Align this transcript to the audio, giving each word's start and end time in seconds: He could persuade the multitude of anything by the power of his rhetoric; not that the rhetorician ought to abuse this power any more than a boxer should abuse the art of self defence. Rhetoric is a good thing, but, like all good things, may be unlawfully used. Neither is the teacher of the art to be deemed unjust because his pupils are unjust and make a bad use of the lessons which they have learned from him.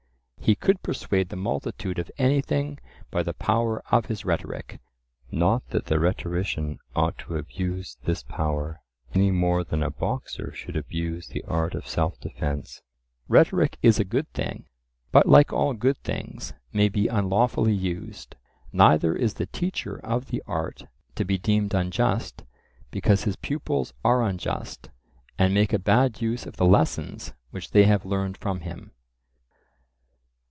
He 0.43 0.55
could 0.55 0.83
persuade 0.83 1.29
the 1.29 1.37
multitude 1.37 1.97
of 1.97 2.11
anything 2.17 2.77
by 3.09 3.23
the 3.23 3.33
power 3.33 3.81
of 3.89 4.07
his 4.07 4.25
rhetoric; 4.25 4.81
not 5.31 5.65
that 5.69 5.85
the 5.85 5.97
rhetorician 5.97 6.79
ought 6.93 7.17
to 7.19 7.37
abuse 7.37 7.95
this 8.03 8.23
power 8.23 8.81
any 9.13 9.31
more 9.31 9.63
than 9.63 9.81
a 9.81 9.89
boxer 9.91 10.51
should 10.53 10.75
abuse 10.75 11.27
the 11.27 11.43
art 11.45 11.73
of 11.73 11.87
self 11.87 12.19
defence. 12.19 12.81
Rhetoric 13.29 13.77
is 13.81 13.97
a 13.97 14.03
good 14.03 14.27
thing, 14.33 14.65
but, 15.13 15.25
like 15.25 15.53
all 15.53 15.73
good 15.73 15.99
things, 15.99 16.53
may 16.73 16.89
be 16.89 17.07
unlawfully 17.07 17.73
used. 17.73 18.35
Neither 18.73 19.15
is 19.15 19.35
the 19.35 19.45
teacher 19.45 20.01
of 20.03 20.25
the 20.25 20.43
art 20.47 20.81
to 21.15 21.23
be 21.23 21.37
deemed 21.37 21.73
unjust 21.73 22.43
because 22.89 23.23
his 23.23 23.37
pupils 23.37 23.93
are 24.03 24.21
unjust 24.21 24.89
and 25.39 25.53
make 25.53 25.71
a 25.71 25.79
bad 25.79 26.19
use 26.19 26.45
of 26.45 26.57
the 26.57 26.65
lessons 26.65 27.33
which 27.51 27.71
they 27.71 27.85
have 27.85 28.03
learned 28.05 28.35
from 28.37 28.61
him. 28.61 28.91